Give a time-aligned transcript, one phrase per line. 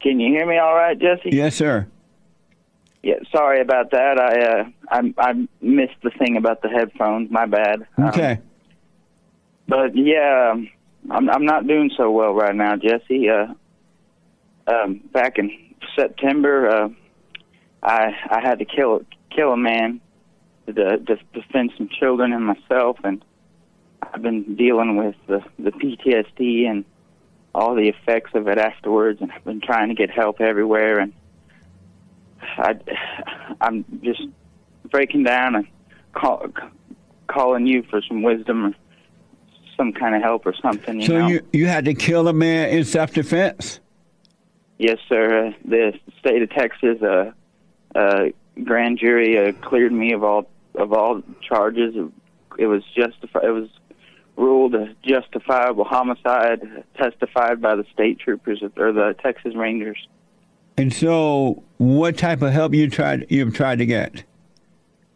[0.00, 1.30] Can you hear me all right, Jesse?
[1.30, 1.86] Yes, sir.
[3.02, 4.18] Yeah, sorry about that.
[4.18, 7.30] I uh, I I missed the thing about the headphones.
[7.30, 7.86] My bad.
[7.96, 8.40] Um, Okay.
[9.66, 10.68] but yeah, um,
[11.10, 13.28] I'm I'm not doing so well right now, Jesse.
[13.30, 13.54] Uh,
[14.66, 15.50] um, back in
[15.96, 16.88] September, uh,
[17.82, 19.02] I I had to kill
[19.34, 20.00] kill a man
[20.66, 23.24] to, to defend some children and myself, and
[24.02, 26.84] I've been dealing with the the PTSD and
[27.54, 31.12] all the effects of it afterwards, and I've been trying to get help everywhere, and
[32.40, 32.78] I
[33.60, 34.22] I'm just
[34.90, 35.66] breaking down and
[36.12, 36.46] call,
[37.28, 38.74] calling you for some wisdom or
[39.76, 41.00] some kind of help or something.
[41.00, 41.28] You so know?
[41.28, 43.80] you you had to kill a man in self defense.
[44.78, 45.48] Yes, sir.
[45.48, 47.32] Uh, The state of Texas uh,
[47.94, 48.26] uh,
[48.64, 51.94] grand jury uh, cleared me of all of all charges.
[52.58, 53.44] It was justified.
[53.44, 53.68] It was
[54.40, 56.60] ruled a justifiable homicide,
[56.96, 60.08] testified by the state troopers or the Texas Rangers.
[60.76, 64.24] And so, what type of help you tried you've tried to get?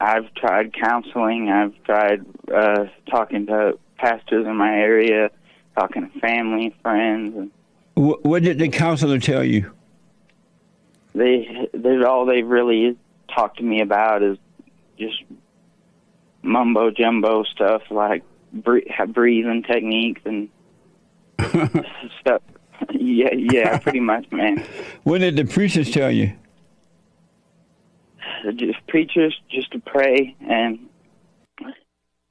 [0.00, 1.48] I've tried counseling.
[1.48, 5.30] I've tried uh, talking to pastors in my area,
[5.78, 7.50] talking to family, friends, and
[7.94, 9.72] Wh- What did the counselor tell you?
[11.14, 12.98] they they all they really
[13.34, 14.36] talk to me about is
[14.98, 15.22] just
[16.42, 18.22] mumbo jumbo stuff like
[18.56, 20.48] breathing techniques and
[22.20, 22.42] stuff.
[22.92, 24.64] Yeah, yeah, pretty much, man.
[25.04, 26.32] What did the preachers tell you?
[28.56, 30.78] Just preachers just to pray, and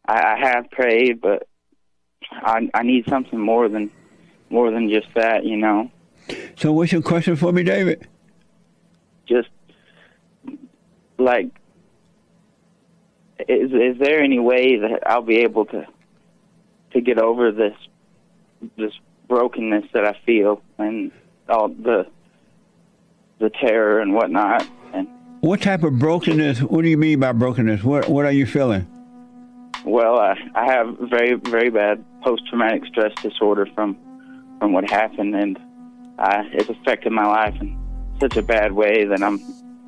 [0.08, 1.48] I, I have prayed, but
[2.32, 3.92] I I need something more than
[4.50, 5.92] more than just that, you know.
[6.58, 8.08] So, what's your question for me, David?
[9.28, 9.50] just
[11.18, 11.50] like
[13.48, 15.86] is is there any way that I'll be able to
[16.96, 17.76] to get over this
[18.78, 18.94] this
[19.28, 21.12] brokenness that I feel and
[21.48, 22.08] all the
[23.40, 25.08] the terror and whatnot and
[25.42, 26.62] What type of brokenness?
[26.62, 27.84] What do you mean by brokenness?
[27.84, 28.88] What What are you feeling?
[29.84, 33.98] well I I have very very bad post traumatic stress disorder from
[34.60, 35.60] from what happened and
[36.18, 37.78] uh, it's affected my life in
[38.22, 39.40] such a bad way that I'm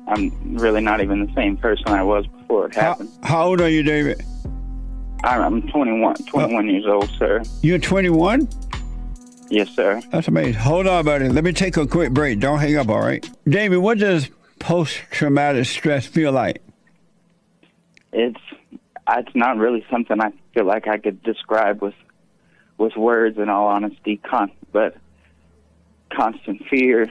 [0.06, 3.10] I'm really not even the same person I was before it How, happened.
[3.22, 4.22] how old are you, David?
[5.24, 7.42] I'm, I'm 21, uh, 21 years old, sir.
[7.62, 8.48] You're 21.
[9.50, 10.00] Yes, sir.
[10.10, 10.54] That's amazing.
[10.54, 11.28] Hold on, buddy.
[11.28, 12.38] Let me take a quick break.
[12.38, 13.28] Don't hang up, all right?
[13.48, 14.28] David, what does
[14.58, 16.62] post traumatic stress feel like?
[18.12, 18.40] It's
[19.10, 21.94] it's not really something I feel like I could describe with
[22.76, 23.38] with words.
[23.38, 24.96] In all honesty, con- but
[26.10, 27.10] constant fear.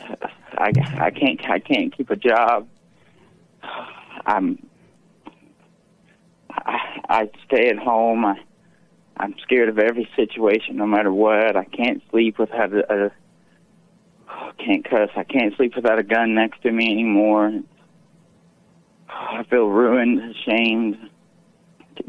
[0.00, 2.68] I, I can't I can't keep a job.
[4.26, 4.66] I'm
[6.50, 8.24] I, I stay at home.
[8.24, 8.40] I
[9.18, 11.56] I'm scared of every situation, no matter what.
[11.56, 13.10] I can't sleep without a, a
[14.30, 15.10] oh, can't cuss.
[15.16, 17.60] I can't sleep without a gun next to me anymore.
[19.08, 20.96] I feel ruined, ashamed,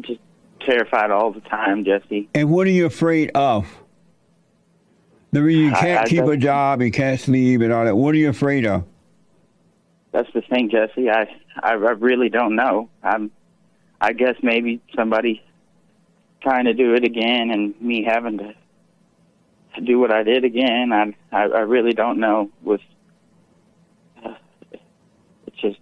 [0.02, 0.20] just
[0.62, 2.30] terrified all the time, Jesse.
[2.36, 3.68] And what are you afraid of?
[5.32, 7.96] The reason you can't I keep a job, you can't sleep, and all that.
[7.96, 8.84] What are you afraid of?
[10.12, 11.10] That's the thing, Jesse.
[11.10, 11.28] I,
[11.62, 12.90] I I really don't know.
[13.04, 13.32] I'm
[14.02, 15.44] I guess maybe somebody
[16.42, 18.54] trying to do it again and me having to
[19.84, 20.92] do what I did again.
[20.94, 22.50] I I, I really don't know.
[22.62, 22.82] With
[24.26, 24.34] uh,
[25.48, 25.80] it's just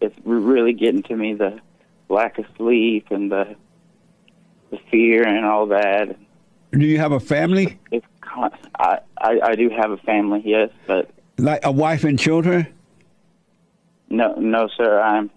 [0.00, 1.60] it's really getting to me the
[2.08, 3.56] lack of sleep and the
[4.70, 6.16] the fear and all that.
[6.72, 7.78] Do you have a family?
[7.90, 12.18] It's con- I, I I do have a family, yes, but Like a wife and
[12.18, 12.66] children?
[14.08, 15.00] No, no, sir.
[15.00, 15.30] I'm.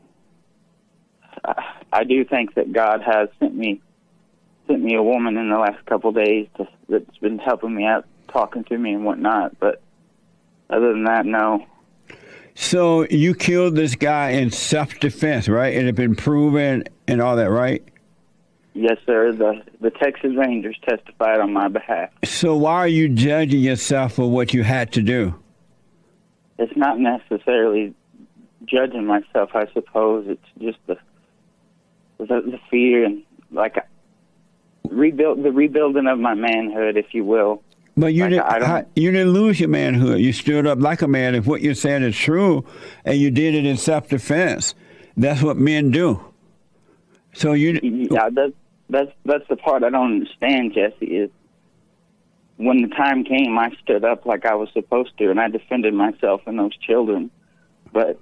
[1.91, 3.81] I, do think that God has sent me
[4.67, 7.85] sent me a woman in the last couple of days to, that's been helping me
[7.85, 9.59] out, talking to me and whatnot.
[9.59, 9.81] But
[10.69, 11.65] other than that, no.
[12.55, 15.73] So you killed this guy in self defense, right?
[15.73, 17.83] It had been proven and all that, right?
[18.73, 19.31] Yes, sir.
[19.31, 22.09] The the Texas Rangers testified on my behalf.
[22.23, 25.35] So why are you judging yourself for what you had to do?
[26.57, 27.93] It's not necessarily
[28.65, 29.51] judging myself.
[29.53, 30.97] I suppose it's just the
[32.17, 33.77] the, the fear and like
[34.89, 37.63] rebuild the rebuilding of my manhood, if you will.
[37.95, 38.45] But you Like, didn't.
[38.45, 40.19] I you didn't lose your manhood.
[40.19, 41.35] You stood up like a man.
[41.35, 42.65] If what you're saying is true,
[43.05, 44.73] and you did it in self-defense,
[45.15, 46.23] that's what men do.
[47.33, 47.79] So you.
[47.83, 48.53] Yeah, that's
[48.89, 51.05] that's that's the part I don't understand, Jesse.
[51.05, 51.29] Is
[52.57, 55.93] when the time came, I stood up like I was supposed to, and I defended
[55.93, 57.29] myself and those children.
[57.91, 58.19] But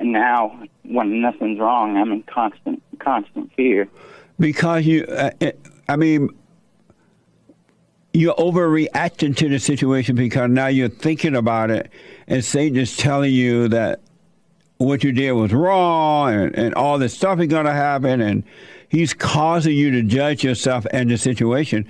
[0.00, 3.88] now, when nothing's wrong, I'm in constant constant fear.
[4.38, 5.04] because you.
[5.04, 5.50] Uh, uh,
[5.88, 6.30] I mean,
[8.12, 11.90] you're overreacting to the situation because now you're thinking about it,
[12.26, 14.00] and Satan is telling you that
[14.78, 18.44] what you did was wrong, and, and all this stuff is going to happen, and
[18.88, 21.86] he's causing you to judge yourself and the situation.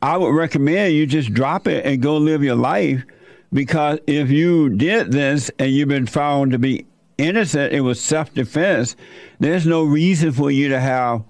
[0.00, 3.04] I would recommend you just drop it and go live your life
[3.52, 6.86] because if you did this and you've been found to be
[7.18, 8.96] innocent, it was self defense,
[9.38, 11.22] there's no reason for you to have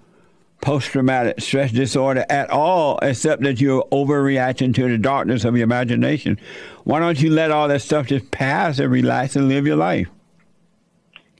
[0.60, 5.64] post traumatic stress disorder at all, except that you're overreacting to the darkness of your
[5.64, 6.38] imagination.
[6.84, 10.08] Why don't you let all that stuff just pass and relax and live your life?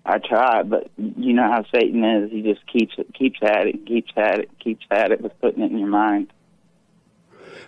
[0.04, 2.30] I try, but you know how Satan is.
[2.30, 5.62] He just keeps it, keeps at it, keeps at it, keeps at it with putting
[5.62, 6.32] it in your mind.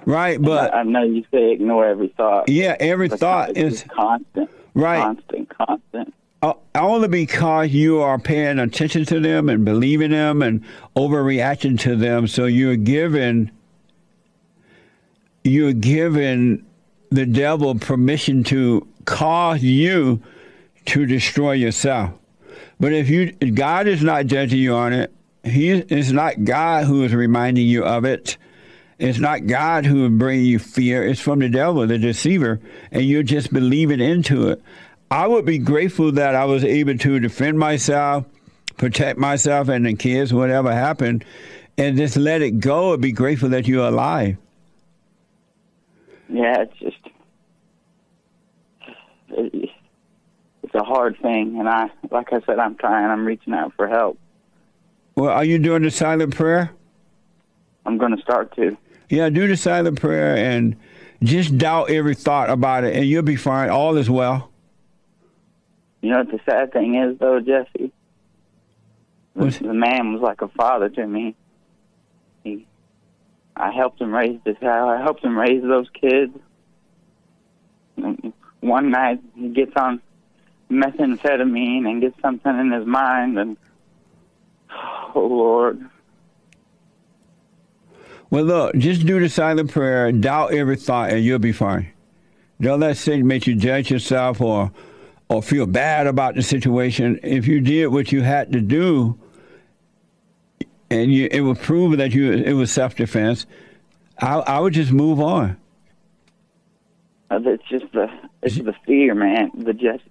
[0.06, 2.48] Right, but I, I know you say ignore every thought.
[2.48, 4.50] Yeah, every thought is constant.
[4.72, 6.14] Right, constant, constant.
[6.42, 10.64] Only because you are paying attention to them and believing them and
[10.96, 12.26] overreacting to them.
[12.26, 13.50] So you're given
[15.44, 16.64] you're given
[17.10, 20.22] the devil permission to cause you
[20.86, 22.12] to destroy yourself.
[22.78, 25.12] But if you God is not judging you on it,
[25.44, 28.38] He is not God who is reminding you of it.
[28.98, 31.06] It's not God who will bring you fear.
[31.06, 32.60] It's from the devil, the deceiver,
[32.92, 34.62] and you're just believing into it.
[35.10, 38.24] I would be grateful that I was able to defend myself,
[38.76, 41.24] protect myself and the kids, whatever happened,
[41.76, 44.36] and just let it go and be grateful that you're alive.
[46.28, 46.96] Yeah, it's just
[50.62, 53.06] it's a hard thing, and I, like I said, I'm trying.
[53.06, 54.18] I'm reaching out for help.
[55.16, 56.70] Well, are you doing the silent prayer?
[57.84, 58.76] I'm going to start to.
[59.08, 60.76] Yeah, do the silent prayer and
[61.22, 63.70] just doubt every thought about it, and you'll be fine.
[63.70, 64.49] All is well.
[66.00, 67.92] You know what the sad thing is, though, Jesse?
[69.36, 71.36] The, the man was like a father to me.
[72.42, 72.66] He,
[73.54, 74.98] I helped him raise this house.
[74.98, 76.36] I helped him raise those kids.
[77.96, 80.00] And one night he gets on
[80.70, 83.56] methamphetamine and gets something in his mind, and
[85.14, 85.84] oh Lord.
[88.30, 91.92] Well, look, just do the silent prayer, doubt every thought, and you'll be fine.
[92.60, 94.70] Don't let Satan make you judge yourself or
[95.30, 99.16] or feel bad about the situation, if you did what you had to do,
[100.90, 103.46] and you, it would prove that you it was self defense,
[104.18, 105.56] I, I would just move on.
[107.30, 108.08] Uh, it's just the
[108.42, 109.52] it's the fear, man.
[109.54, 110.02] The Jesse,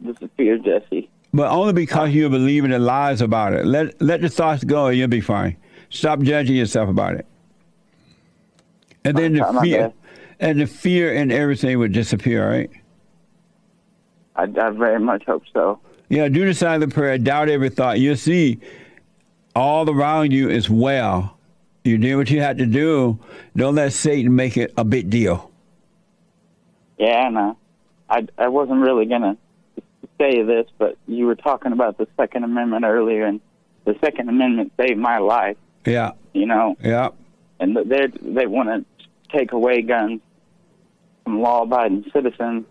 [0.00, 1.10] the fear, Jesse.
[1.34, 3.66] But only because you're believing the lies about it.
[3.66, 5.56] Let let the thoughts go, and you'll be fine.
[5.90, 7.26] Stop judging yourself about it.
[9.04, 9.92] And then the fear,
[10.38, 12.70] and the fear and everything would disappear, right?
[14.38, 15.80] I, I very much hope so.
[16.08, 17.18] Yeah, do the sign of the prayer.
[17.18, 17.98] Doubt every thought.
[17.98, 18.60] You'll see
[19.54, 21.36] all around you is well.
[21.84, 23.18] You did what you had to do.
[23.56, 25.50] Don't let Satan make it a big deal.
[26.98, 27.58] Yeah, I know.
[28.08, 29.36] Uh, I, I wasn't really going to
[30.18, 33.40] say this, but you were talking about the Second Amendment earlier, and
[33.84, 35.56] the Second Amendment saved my life.
[35.84, 36.12] Yeah.
[36.32, 36.76] You know?
[36.82, 37.10] Yeah.
[37.60, 40.20] And they they want to take away guns
[41.24, 42.64] from law abiding citizens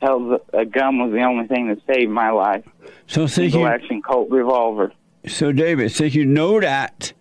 [0.00, 2.64] hell, a gun was the only thing that saved my life.
[3.06, 4.92] So Single you action Colt revolver.
[5.26, 7.12] So David, since you know that,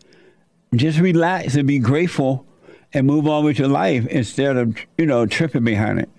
[0.76, 2.46] just relax and be grateful
[2.94, 6.10] and move on with your life instead of you know tripping behind it.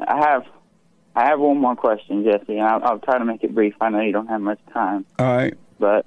[0.00, 0.44] I have,
[1.14, 3.74] I have one more question, Jesse, and I'll, I'll try to make it brief.
[3.80, 5.06] I know you don't have much time.
[5.18, 5.54] All right.
[5.78, 6.06] But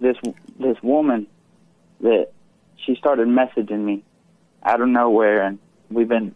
[0.00, 0.16] this
[0.58, 1.26] this woman
[2.00, 2.28] that
[2.76, 4.04] she started messaging me
[4.62, 5.58] out of nowhere, and
[5.90, 6.34] we've been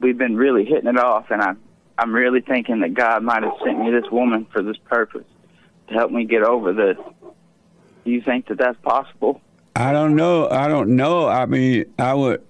[0.00, 1.58] we've been really hitting it off, and I'm
[1.98, 5.26] I'm really thinking that God might have sent me this woman for this purpose
[5.88, 6.96] to help me get over this.
[8.04, 9.40] Do you think that that's possible?
[9.76, 10.48] I don't know.
[10.48, 11.28] I don't know.
[11.28, 12.42] I mean, I would.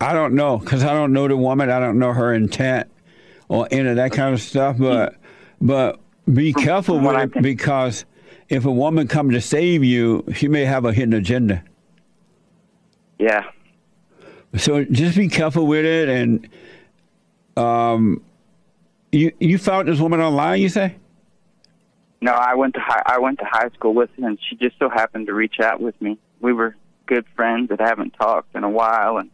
[0.00, 1.70] I don't know because I don't know the woman.
[1.70, 2.90] I don't know her intent
[3.48, 4.76] or any of that kind of stuff.
[4.78, 5.16] But
[5.60, 6.00] but
[6.32, 8.04] be careful with it because
[8.48, 11.62] if a woman comes to save you, she may have a hidden agenda.
[13.18, 13.44] Yeah.
[14.56, 16.48] So just be careful with it and
[17.56, 18.22] um,
[19.12, 20.60] you you found this woman online?
[20.60, 20.96] You say?
[22.22, 24.78] No, I went to high, I went to high school with her, and she just
[24.78, 26.18] so happened to reach out with me.
[26.40, 26.76] We were
[27.06, 29.30] good friends that haven't talked in a while, and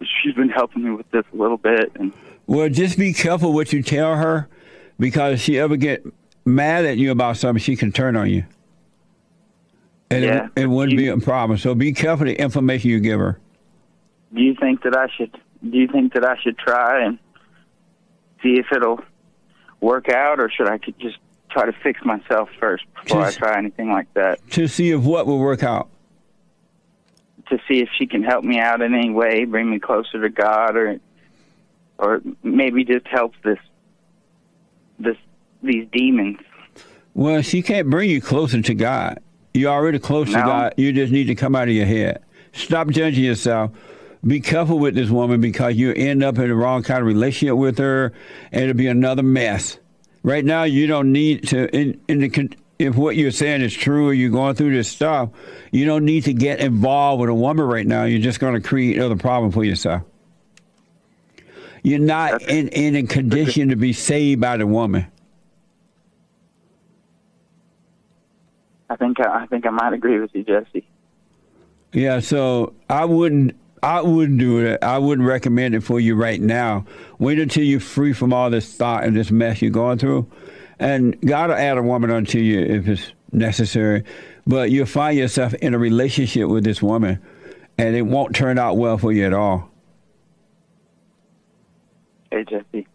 [0.00, 1.92] she's been helping me with this a little bit.
[1.96, 2.12] And
[2.46, 4.48] well, just be careful what you tell her,
[4.98, 6.04] because if she ever get
[6.46, 8.44] mad at you about something, she can turn on you,
[10.10, 11.58] and yeah, it, it wouldn't be a problem.
[11.58, 13.38] So be careful the information you give her.
[14.34, 15.36] Do you think that I should?
[15.68, 17.18] Do you think that I should try and
[18.42, 19.00] see if it'll
[19.80, 21.18] work out, or should I just
[21.50, 24.38] try to fix myself first before to, I try anything like that?
[24.52, 25.88] To see if what will work out.
[27.50, 30.28] to see if she can help me out in any way, bring me closer to
[30.30, 31.00] God, or
[31.98, 33.58] or maybe just help this
[34.98, 35.16] this
[35.62, 36.38] these demons.
[37.12, 39.20] Well, she can't bring you closer to God.
[39.52, 40.74] You're already close to God.
[40.76, 42.22] You just need to come out of your head.
[42.52, 43.72] Stop judging yourself.
[44.26, 47.56] Be careful with this woman because you end up in the wrong kind of relationship
[47.56, 48.12] with her,
[48.52, 49.78] and it'll be another mess.
[50.22, 51.74] Right now, you don't need to.
[51.74, 54.88] In, in the con- if what you're saying is true, or you're going through this
[54.88, 55.30] stuff,
[55.70, 58.04] you don't need to get involved with a woman right now.
[58.04, 60.02] You're just going to create another problem for yourself.
[61.82, 65.06] You're not in, in a condition to be saved by the woman.
[68.90, 70.86] I think I, I think I might agree with you, Jesse.
[71.92, 74.82] Yeah, so I wouldn't I wouldn't do it.
[74.82, 76.84] I wouldn't recommend it for you right now.
[77.18, 80.30] Wait until you're free from all this thought and this mess you're going through.
[80.78, 84.04] And God will add a woman unto you if it's necessary.
[84.46, 87.20] But you'll find yourself in a relationship with this woman
[87.78, 89.70] and it won't turn out well for you at all.
[92.30, 92.86] Hey, Jesse.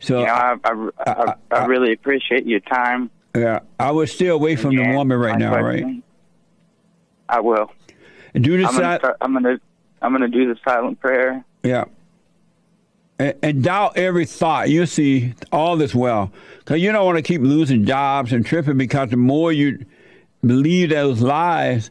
[0.00, 3.10] So you know, I, I, I, I really appreciate your time.
[3.34, 6.02] yeah, I would stay away from the woman right now, right?
[7.28, 7.72] I will.
[8.34, 8.68] Do this
[9.20, 9.58] I'm gonna,
[10.02, 11.44] I'm gonna do the silent prayer.
[11.62, 11.84] Yeah.
[13.18, 14.68] And, and doubt every thought.
[14.68, 16.32] You see all this well.
[16.58, 19.84] Because you don't want to keep losing jobs and tripping because the more you
[20.44, 21.90] believe those lies,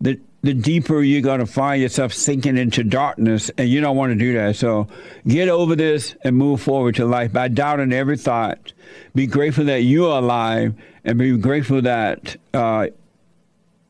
[0.00, 3.50] the, the deeper you're going to find yourself sinking into darkness.
[3.56, 4.56] And you don't want to do that.
[4.56, 4.88] So
[5.26, 8.72] get over this and move forward to life by doubting every thought.
[9.14, 10.74] Be grateful that you are alive
[11.04, 12.88] and be grateful that uh,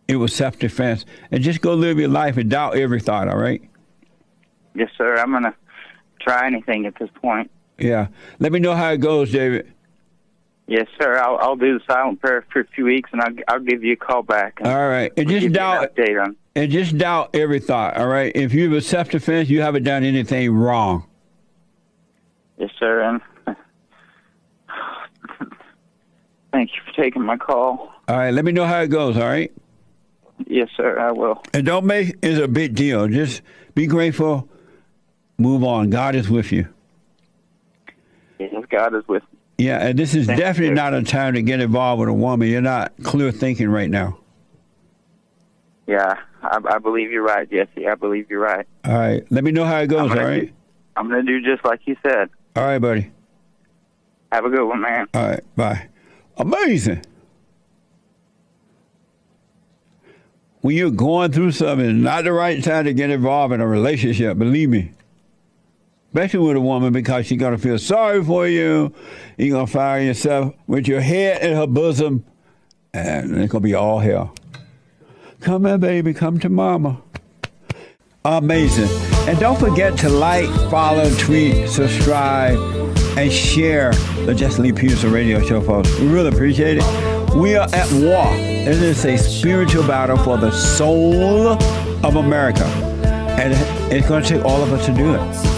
[0.08, 1.04] it was self defense.
[1.30, 3.62] And just go live your life and doubt every thought, all right?
[4.74, 5.16] Yes, sir.
[5.16, 5.54] I'm gonna
[6.20, 7.50] try anything at this point.
[7.78, 8.08] Yeah.
[8.38, 9.72] Let me know how it goes, David.
[10.68, 11.16] Yes, sir.
[11.18, 13.92] I'll I'll do the silent prayer for a few weeks, and I'll I'll give you
[13.92, 14.58] a call back.
[14.64, 15.12] All right.
[15.16, 16.36] And just an doubt update on.
[16.56, 18.32] and just doubt every thought, all right?
[18.34, 21.06] If you have a self defense, you haven't done anything wrong.
[22.58, 23.00] Yes, sir.
[23.02, 23.20] And
[26.52, 27.92] thank you for taking my call.
[28.08, 29.52] All right, let me know how it goes, all right?
[30.46, 30.98] Yes, sir.
[30.98, 31.42] I will.
[31.54, 33.08] And don't make it a big deal.
[33.08, 33.42] Just
[33.74, 34.48] be grateful,
[35.38, 35.90] move on.
[35.90, 36.68] God is with you.
[38.38, 39.38] Yes, God is with me.
[39.58, 40.74] Yeah, and this is Thank definitely you.
[40.74, 42.48] not a time to get involved with a woman.
[42.48, 44.18] You're not clear thinking right now.
[45.86, 47.88] Yeah, I, I believe you're right, Jesse.
[47.88, 48.66] I believe you're right.
[48.84, 49.24] All right.
[49.30, 50.46] Let me know how it goes, all right?
[50.48, 50.52] do-
[50.96, 52.28] I'm gonna do just like you said.
[52.54, 53.10] All right, buddy.
[54.32, 55.06] Have a good one, man.
[55.14, 55.88] All right, bye.
[56.36, 57.02] Amazing.
[60.66, 63.66] When you're going through something, it's not the right time to get involved in a
[63.68, 64.90] relationship, believe me.
[66.08, 68.92] Especially with a woman because she's to feel sorry for you.
[69.38, 72.24] You're to find yourself with your head in her bosom,
[72.92, 74.34] and it's to be all hell.
[75.38, 76.12] Come here, baby.
[76.12, 77.00] Come to mama.
[78.24, 78.88] Amazing.
[79.28, 82.58] And don't forget to like, follow, tweet, subscribe,
[83.16, 83.92] and share
[84.24, 85.96] the Jesse Lee Peterson radio show, folks.
[86.00, 87.15] We really appreciate it.
[87.36, 88.26] We are at war.
[88.34, 91.48] It is a spiritual battle for the soul
[92.02, 92.64] of America.
[93.38, 93.52] And
[93.92, 95.55] it's going to take all of us to do it.